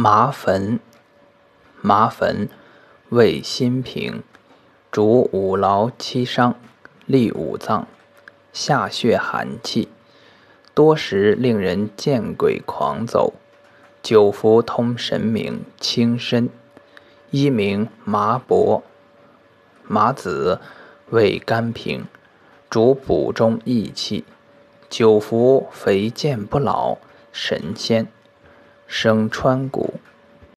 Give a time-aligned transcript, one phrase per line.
[0.00, 0.78] 麻粉，
[1.82, 2.48] 麻粉
[3.08, 4.22] 味辛平，
[4.92, 6.54] 主五劳七伤，
[7.04, 7.88] 利五脏，
[8.52, 9.88] 下血寒气，
[10.72, 13.34] 多时令人见鬼狂走。
[14.00, 16.48] 久服通神明，轻身。
[17.32, 18.84] 一名麻柏，
[19.82, 20.60] 麻子
[21.10, 22.06] 味甘平，
[22.70, 24.24] 主补中益气。
[24.88, 26.98] 久服肥健不老，
[27.32, 28.06] 神仙。
[28.88, 30.00] 生川谷。